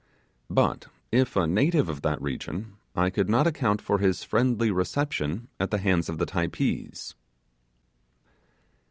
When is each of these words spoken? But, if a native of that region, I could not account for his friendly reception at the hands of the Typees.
But, 0.49 0.87
if 1.11 1.35
a 1.35 1.45
native 1.45 1.87
of 1.87 2.01
that 2.01 2.19
region, 2.19 2.73
I 2.95 3.11
could 3.11 3.29
not 3.29 3.45
account 3.45 3.83
for 3.83 3.99
his 3.99 4.23
friendly 4.23 4.71
reception 4.71 5.47
at 5.59 5.69
the 5.69 5.77
hands 5.77 6.09
of 6.09 6.17
the 6.17 6.25
Typees. 6.25 7.13